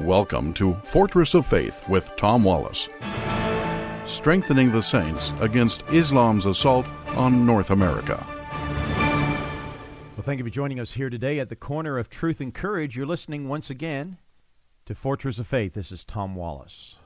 [0.00, 2.88] Welcome to Fortress of Faith with Tom Wallace.
[4.06, 8.26] Strengthening the saints against Islam's assault on North America.
[10.16, 12.96] Well, thank you for joining us here today at the corner of truth and courage.
[12.96, 14.18] You're listening once again
[14.86, 15.74] to Fortress of Faith.
[15.74, 16.96] This is Tom Wallace.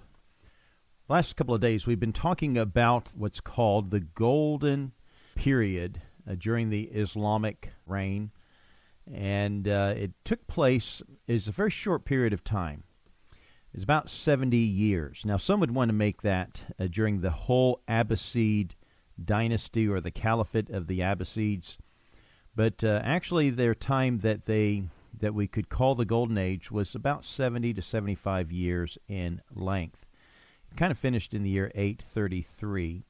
[1.11, 4.93] Last couple of days, we've been talking about what's called the golden
[5.35, 8.31] period uh, during the Islamic reign
[9.13, 12.85] and uh, it took place is a very short period of time.
[13.75, 15.25] It's about 70 years.
[15.25, 18.73] Now, some would want to make that uh, during the whole Abbasid
[19.23, 21.77] dynasty or the caliphate of the Abbasids,
[22.57, 24.83] but uh, actually, their time that they
[25.21, 30.05] that we could call the Golden Age was about 70 to 75 years in length.
[30.71, 33.05] It kind of finished in the year 833.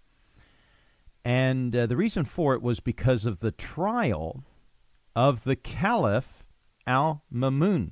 [1.25, 4.45] And uh, the reason for it was because of the trial
[5.19, 6.45] of the Caliph
[6.87, 7.91] Al Mamun.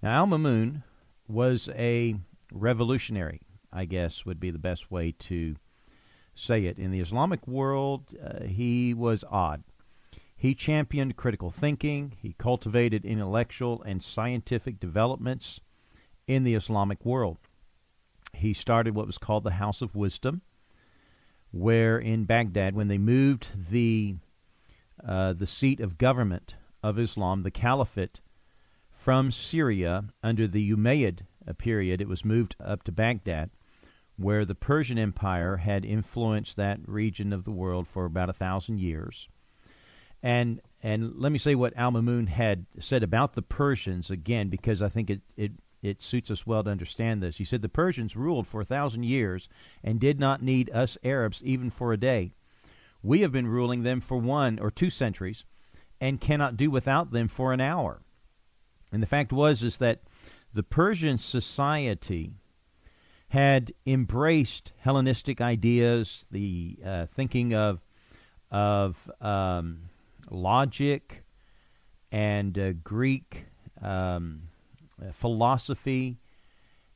[0.00, 0.84] Now, Al Mamun
[1.26, 2.14] was a
[2.52, 3.40] revolutionary,
[3.72, 5.56] I guess would be the best way to
[6.36, 6.78] say it.
[6.78, 9.64] In the Islamic world, uh, he was odd.
[10.36, 15.58] He championed critical thinking, he cultivated intellectual and scientific developments
[16.28, 17.38] in the Islamic world.
[18.32, 20.42] He started what was called the House of Wisdom,
[21.50, 24.14] where in Baghdad, when they moved the
[25.06, 28.20] uh, the seat of government of Islam, the Caliphate,
[28.90, 31.20] from Syria under the Umayyad
[31.54, 32.00] period.
[32.00, 33.50] It was moved up to Baghdad,
[34.16, 38.80] where the Persian Empire had influenced that region of the world for about a thousand
[38.80, 39.28] years.
[40.22, 44.82] And and let me say what Al Mamun had said about the Persians again, because
[44.82, 47.38] I think it, it it suits us well to understand this.
[47.38, 49.48] He said the Persians ruled for a thousand years
[49.82, 52.32] and did not need us Arabs even for a day.
[53.02, 55.44] We have been ruling them for one or two centuries
[56.00, 58.02] and cannot do without them for an hour.
[58.92, 60.02] And the fact was is that
[60.52, 62.32] the Persian society
[63.28, 67.80] had embraced Hellenistic ideas, the uh, thinking of
[68.50, 69.90] of um,
[70.30, 71.22] logic
[72.10, 73.44] and uh, Greek
[73.82, 74.44] um,
[75.12, 76.16] philosophy,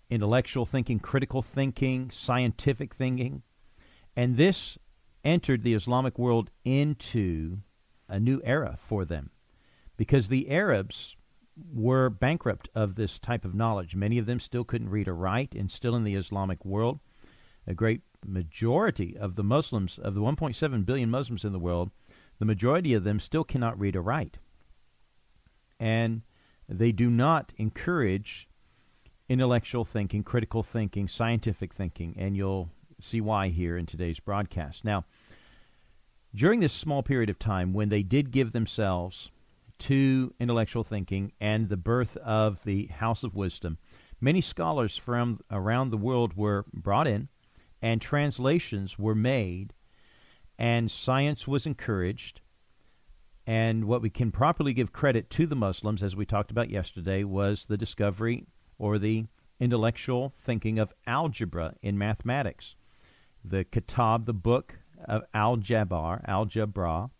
[0.09, 3.43] intellectual thinking, critical thinking, scientific thinking,
[4.17, 4.79] and this
[5.25, 7.59] entered the Islamic world into
[8.09, 9.31] a new era for them
[9.97, 11.17] because the Arabs
[11.73, 13.95] were bankrupt of this type of knowledge.
[13.95, 17.01] Many of them still couldn't read or write, and still in the Islamic world,
[17.67, 21.91] a great majority of the Muslims, of the 1.7 billion Muslims in the world,
[22.39, 24.39] the majority of them still cannot read or write.
[25.79, 26.23] And
[26.69, 28.49] they do not encourage
[29.29, 32.71] intellectual thinking, critical thinking, scientific thinking, and you'll
[33.03, 34.85] see why here in today's broadcast.
[34.85, 35.05] Now,
[36.35, 39.31] during this small period of time when they did give themselves
[39.81, 43.79] to intellectual thinking and the birth of the House of Wisdom,
[44.21, 47.29] many scholars from around the world were brought in
[47.83, 49.75] and translations were made
[50.59, 52.41] and science was encouraged
[53.47, 57.25] and what we can properly give credit to the Muslims, as we talked about yesterday,
[57.25, 58.47] was the discovery
[58.79, 59.27] or the
[59.59, 62.77] intellectual thinking of algebra in mathematics
[63.45, 67.11] the Kitab, the book of Al Jabbar, Algebra,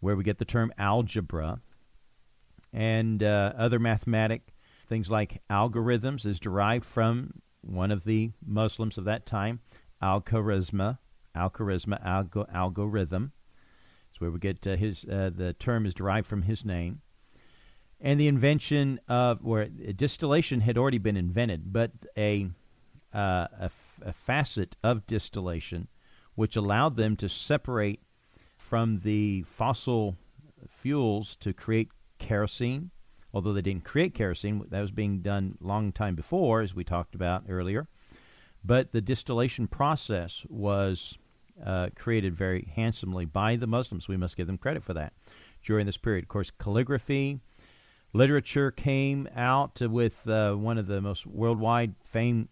[0.00, 1.60] where we get the term algebra,
[2.72, 4.54] and uh, other mathematic
[4.88, 9.60] things like algorithms is derived from one of the Muslims of that time,
[10.00, 10.98] Al Khawarizmi,
[11.34, 13.32] Al Khawarizmi, algo, algorithm.
[14.10, 15.04] It's where we get uh, his.
[15.04, 17.00] Uh, the term is derived from his name,
[18.00, 22.48] and the invention of where distillation had already been invented, but a
[23.12, 23.70] uh, a
[24.02, 25.88] a facet of distillation
[26.34, 28.00] which allowed them to separate
[28.56, 30.16] from the fossil
[30.68, 32.90] fuels to create kerosene.
[33.34, 37.14] Although they didn't create kerosene, that was being done long time before, as we talked
[37.14, 37.88] about earlier.
[38.64, 41.18] But the distillation process was
[41.64, 44.08] uh, created very handsomely by the Muslims.
[44.08, 45.12] We must give them credit for that
[45.64, 46.24] during this period.
[46.24, 47.40] Of course, calligraphy,
[48.12, 52.48] literature came out with uh, one of the most worldwide famed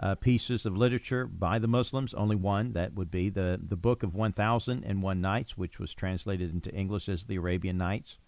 [0.00, 2.14] uh, pieces of literature by the Muslims.
[2.14, 6.72] Only one, that would be the, the Book of 1001 Nights, which was translated into
[6.72, 8.18] English as the Arabian Nights.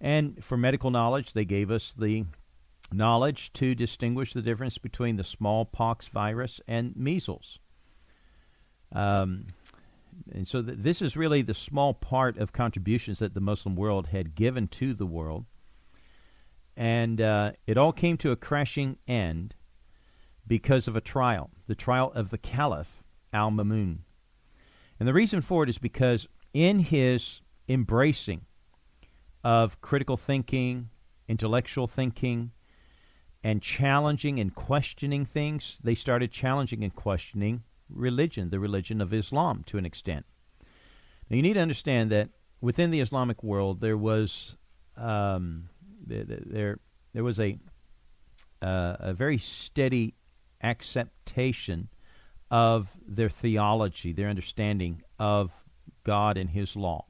[0.00, 2.24] And for medical knowledge, they gave us the
[2.92, 7.58] knowledge to distinguish the difference between the smallpox virus and measles.
[8.92, 9.46] Um,
[10.32, 14.08] and so th- this is really the small part of contributions that the Muslim world
[14.08, 15.46] had given to the world.
[16.76, 19.54] And uh, it all came to a crashing end
[20.46, 23.02] because of a trial, the trial of the Caliph
[23.32, 23.98] Al Mamun.
[24.98, 28.42] And the reason for it is because in his embracing
[29.44, 30.90] of critical thinking,
[31.28, 32.52] intellectual thinking,
[33.42, 39.62] and challenging and questioning things, they started challenging and questioning religion, the religion of Islam,
[39.66, 40.26] to an extent.
[41.28, 44.56] Now, you need to understand that within the Islamic world, there was
[44.96, 45.68] um,
[46.04, 46.78] there
[47.12, 47.58] there was a
[48.62, 50.14] uh, a very steady
[50.66, 51.88] acceptation
[52.50, 55.52] of their theology, their understanding of
[56.04, 57.06] God and His law.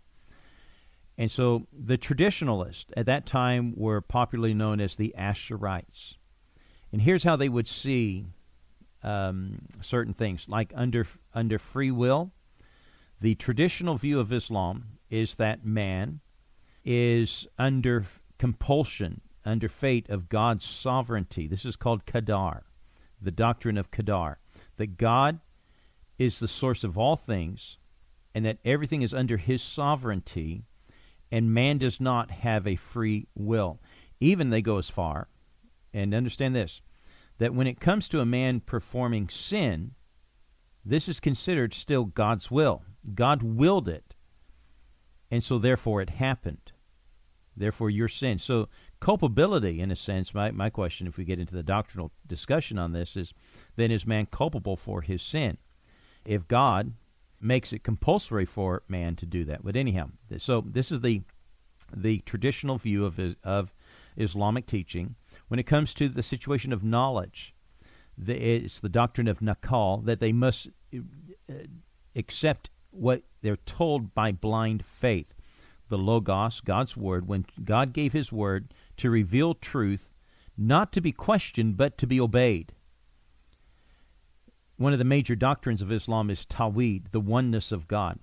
[1.18, 6.16] And so the traditionalists at that time were popularly known as the Asherites.
[6.92, 8.26] And here's how they would see
[9.02, 12.32] um, certain things, like under under free will.
[13.20, 16.20] The traditional view of Islam is that man
[16.84, 18.04] is under
[18.38, 21.46] compulsion, under fate of God's sovereignty.
[21.46, 22.62] This is called Qadar,
[23.20, 24.36] the doctrine of Qadar,
[24.76, 25.40] that God
[26.18, 27.78] is the source of all things
[28.34, 30.64] and that everything is under his sovereignty
[31.30, 33.80] and man does not have a free will.
[34.20, 35.28] Even they go as far,
[35.92, 36.80] and understand this,
[37.38, 39.92] that when it comes to a man performing sin,
[40.84, 42.82] this is considered still God's will.
[43.14, 44.14] God willed it,
[45.30, 46.72] and so therefore it happened.
[47.56, 48.38] Therefore, your sin.
[48.38, 48.68] So,
[49.06, 52.90] culpability, in a sense, my, my question, if we get into the doctrinal discussion on
[52.90, 53.32] this, is
[53.76, 55.58] then is man culpable for his sin?
[56.24, 56.92] If God
[57.40, 59.64] makes it compulsory for man to do that.
[59.64, 60.08] But anyhow,
[60.38, 61.22] so this is the
[61.96, 63.72] the traditional view of of
[64.16, 65.14] Islamic teaching
[65.46, 67.54] when it comes to the situation of knowledge.
[68.18, 71.52] The, it's the doctrine of nakal that they must uh,
[72.16, 75.32] accept what they're told by blind faith.
[75.90, 80.14] The logos, God's word, when God gave His word to reveal truth,
[80.56, 82.72] not to be questioned but to be obeyed
[84.76, 88.18] one of the major doctrines of Islam is Tawhid, the oneness of God.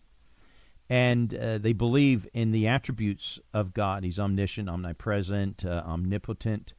[0.90, 4.04] And uh, they believe in the attributes of God.
[4.04, 6.74] He's omniscient, omnipresent, uh, omnipotent.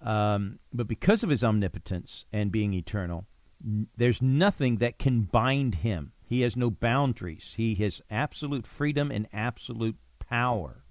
[0.00, 3.26] Um, but because of his omnipotence and being eternal,
[3.64, 6.12] n- there's nothing that can bind him.
[6.24, 7.54] He has no boundaries.
[7.56, 10.84] He has absolute freedom and absolute power.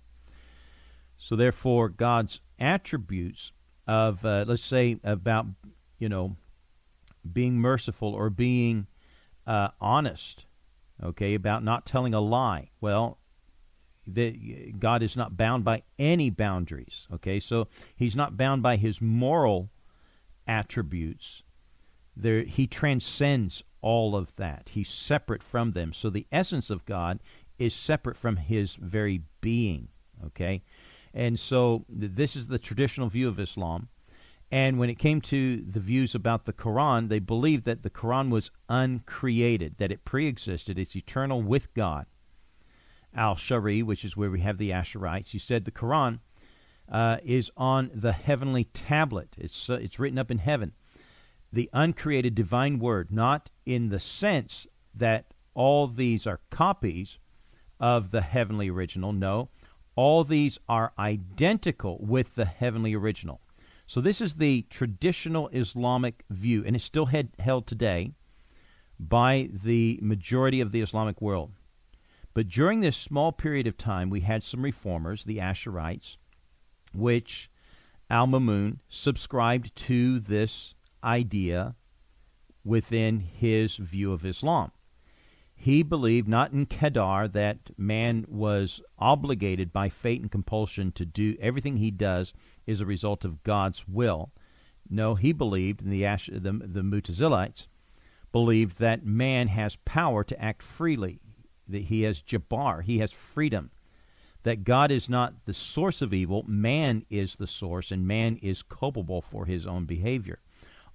[1.24, 3.52] So, therefore, God's attributes
[3.88, 5.46] of, uh, let's say, about,
[6.00, 6.36] you know,
[7.32, 8.88] being merciful or being
[9.46, 10.48] uh, honest,
[11.02, 12.72] okay, about not telling a lie.
[12.82, 13.20] Well,
[14.80, 17.40] God is not bound by any boundaries, okay?
[17.40, 19.70] So he's not bound by his moral
[20.48, 21.44] attributes.
[22.18, 24.72] There, he transcends all of that.
[24.74, 25.94] He's separate from them.
[25.94, 27.20] So the essence of God
[27.60, 29.90] is separate from his very being,
[30.26, 30.64] okay?
[31.14, 33.90] And so this is the traditional view of Islam.
[34.52, 38.30] And when it came to the views about the Quran, they believed that the Quran
[38.30, 42.06] was uncreated, that it pre-existed, it's eternal with God.
[43.14, 46.20] Al-Shari, which is where we have the Asherites, he said the Quran
[46.92, 49.30] uh, is on the heavenly tablet.
[49.38, 50.74] It's uh, it's written up in heaven,
[51.52, 57.20] the uncreated divine word, not in the sense that all these are copies
[57.80, 59.14] of the heavenly original.
[59.14, 59.50] No,
[60.02, 63.40] all these are identical with the heavenly original.
[63.86, 68.14] So this is the traditional Islamic view, and it's still head, held today
[69.00, 71.52] by the majority of the Islamic world.
[72.34, 76.16] But during this small period of time, we had some reformers, the Asherites,
[76.96, 77.52] which
[78.10, 81.76] Al Mamun subscribed to this idea
[82.66, 84.72] within his view of Islam.
[85.62, 91.38] He believed not in Qadar that man was obligated by fate and compulsion to do
[91.40, 92.34] everything he does
[92.66, 94.32] is a result of God's will.
[94.90, 97.68] No, he believed, and the, Ash, the, the Mutazilites
[98.32, 101.20] believed that man has power to act freely,
[101.68, 103.70] that he has jabar, he has freedom,
[104.42, 108.64] that God is not the source of evil, man is the source, and man is
[108.64, 110.40] culpable for his own behavior.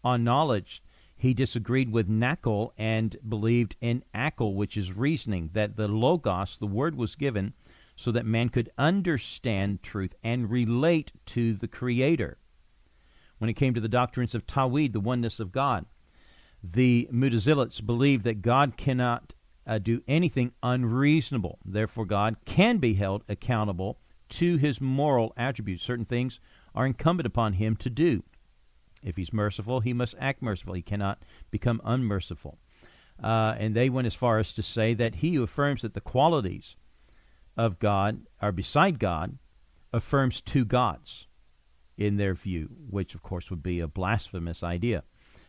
[0.02, 0.82] On knowledge,
[1.16, 6.66] he disagreed with Nakal and believed in Akal, which is reasoning, that the Logos, the
[6.66, 7.54] word was given
[7.96, 12.36] so that man could understand truth and relate to the Creator.
[13.38, 15.86] When it came to the doctrines of Tawhid, the oneness of God,
[16.62, 19.34] the Mutazilites believed that God cannot
[19.66, 21.58] uh, do anything unreasonable.
[21.64, 25.82] Therefore, God can be held accountable to his moral attributes.
[25.82, 26.40] Certain things
[26.74, 28.22] are incumbent upon him to do.
[29.06, 30.74] If he's merciful, he must act merciful.
[30.74, 32.58] He cannot become unmerciful.
[33.22, 36.00] Uh, and they went as far as to say that he who affirms that the
[36.00, 36.76] qualities
[37.56, 39.38] of God are beside God
[39.92, 41.28] affirms two gods
[41.96, 45.04] in their view, which of course would be a blasphemous idea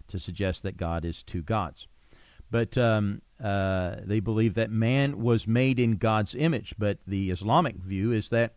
[0.08, 1.88] to suggest that God is two gods.
[2.50, 6.76] But um, uh, they believe that man was made in God's image.
[6.78, 8.54] But the Islamic view is that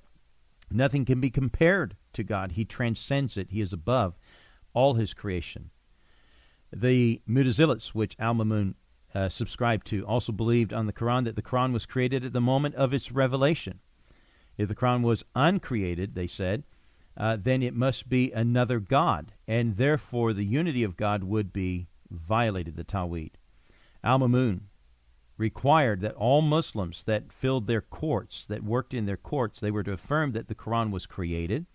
[0.70, 2.52] nothing can be compared to God.
[2.52, 3.48] He transcends it.
[3.50, 4.16] He is above
[4.74, 5.70] all his creation.
[6.72, 8.74] The Mutazilites, which Al Mamun
[9.14, 12.40] uh, subscribed to, also believed on the Quran that the Quran was created at the
[12.40, 13.80] moment of its revelation.
[14.56, 16.64] If the Quran was uncreated, they said,
[17.16, 21.88] uh, then it must be another God, and therefore the unity of God would be
[22.10, 23.32] violated, the Tawhid.
[24.04, 24.60] Al Mamun
[25.36, 29.82] required that all Muslims that filled their courts, that worked in their courts, they were
[29.82, 31.66] to affirm that the Quran was created,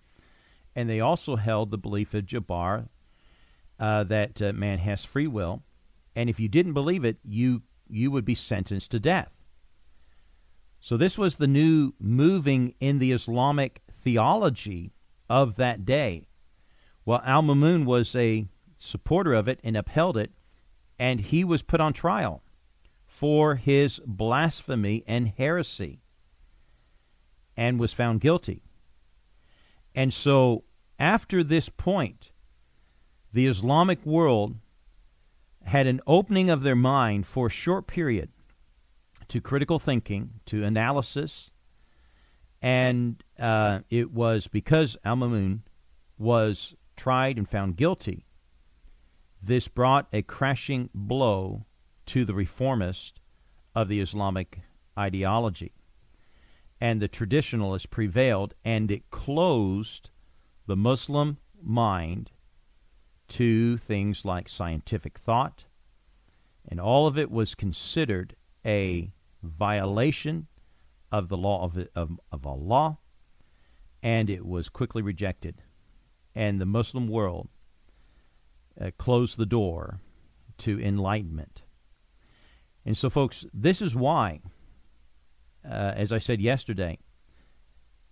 [0.76, 2.88] and they also held the belief of Jabbar
[3.80, 5.64] uh, that uh, man has free will,
[6.16, 9.32] and if you didn't believe it, you you would be sentenced to death.
[10.80, 14.92] So this was the new moving in the Islamic theology
[15.30, 16.28] of that day.
[17.06, 18.46] Well, Al Mamun was a
[18.78, 20.32] supporter of it and upheld it,
[21.00, 22.44] and he was put on trial
[23.06, 26.02] for his blasphemy and heresy
[27.56, 28.62] and was found guilty.
[29.96, 30.66] And so,
[31.00, 32.32] after this point,
[33.32, 34.58] the Islamic world
[35.64, 38.30] had an opening of their mind for a short period
[39.30, 41.50] to critical thinking, to analysis,
[42.62, 45.62] and uh, it was because Al Mamun
[46.18, 48.26] was tried and found guilty.
[49.42, 51.66] This brought a crashing blow
[52.08, 53.20] to the reformist
[53.74, 54.60] of the Islamic
[54.98, 55.74] ideology.
[56.86, 60.12] And the traditionalists prevailed, and it closed
[60.68, 62.30] the Muslim mind
[63.30, 65.66] to things like scientific thought,
[66.68, 69.12] and all of it was considered a
[69.42, 70.46] violation
[71.12, 73.00] of the law of, of, of Allah,
[74.04, 75.64] and it was quickly rejected.
[76.36, 77.50] And the Muslim world
[78.80, 80.02] uh, closed the door
[80.60, 81.64] to enlightenment.
[82.86, 84.42] And so, folks, this is why,
[85.70, 87.00] uh, as I said yesterday,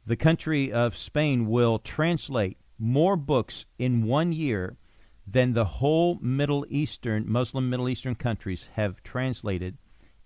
[0.06, 4.78] the country of Spain will translate more books in one year
[5.26, 9.78] than the whole Middle Eastern, Muslim Middle Eastern countries have translated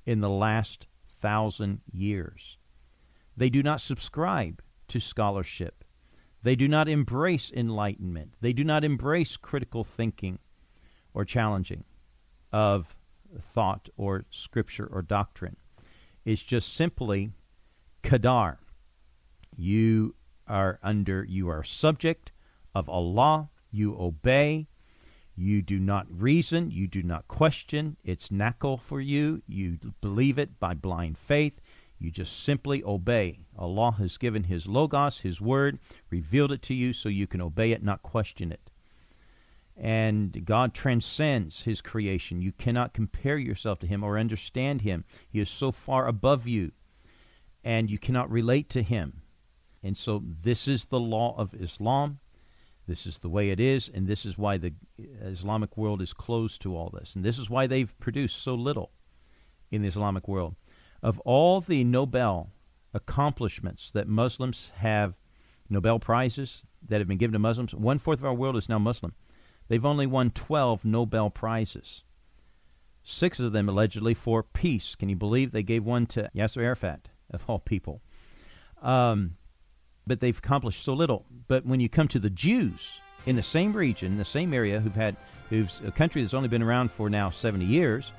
[0.06, 2.58] in the last thousand years.
[3.36, 5.84] They do not subscribe to scholarship.
[6.42, 8.34] They do not embrace enlightenment.
[8.42, 10.40] They do not embrace critical thinking
[11.14, 11.84] or challenging
[12.52, 12.96] of
[13.40, 15.58] thought or scripture or doctrine.
[16.28, 17.32] It's just simply
[18.04, 18.58] qadar.
[19.56, 20.16] You
[20.46, 22.34] are under, you are subject
[22.76, 23.50] of Allah.
[23.72, 24.68] You obey.
[25.38, 26.70] You do not reason.
[26.70, 27.96] You do not question.
[28.04, 29.42] It's nakal for you.
[29.48, 31.62] You believe it by blind faith.
[31.98, 33.40] You just simply obey.
[33.58, 35.80] Allah has given His Logos, His Word,
[36.10, 38.70] revealed it to you so you can obey it, not question it.
[39.80, 42.42] And God transcends His creation.
[42.42, 45.06] You cannot compare yourself to Him or understand Him.
[45.30, 46.72] He is so far above you,
[47.64, 49.22] and you cannot relate to Him.
[49.84, 52.20] And so, this is the law of Islam.
[52.88, 54.74] This is the way it is, and this is why the
[55.22, 57.16] Islamic world is closed to all this.
[57.16, 58.92] And this is why they've produced so little
[59.70, 60.56] in the Islamic world.
[61.04, 62.52] Of all the Nobel
[62.94, 65.16] accomplishments that Muslims have,
[65.70, 68.80] Nobel Prizes that have been given to Muslims, one fourth of our world is now
[68.80, 69.14] Muslim.
[69.68, 72.04] They've only won 12 Nobel Prizes,
[73.04, 74.96] six of them allegedly for peace.
[74.96, 78.02] Can you believe they gave one to Yasser Arafat, of all people?
[78.82, 79.36] Um,
[80.06, 81.26] but they've accomplished so little.
[81.48, 84.96] But when you come to the Jews in the same region, the same area, who've
[84.96, 85.18] had
[85.50, 88.12] who's a country that's only been around for now 70 years,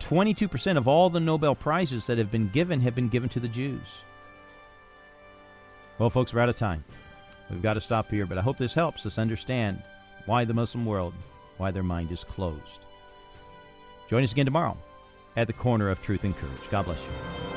[0.00, 3.48] 22% of all the Nobel Prizes that have been given have been given to the
[3.48, 3.88] Jews.
[5.98, 6.84] Well, folks, we're out of time.
[7.48, 9.82] We've got to stop here, but I hope this helps us understand
[10.26, 11.14] why the Muslim world,
[11.56, 12.86] why their mind is closed.
[14.08, 14.76] Join us again tomorrow
[15.36, 16.70] at the corner of truth and courage.
[16.70, 17.51] God bless you.